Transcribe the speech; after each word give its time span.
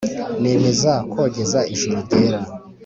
Nemeza 0.41 0.93
kogeza 1.11 1.59
juru 1.77 1.95
ryera 2.05 2.39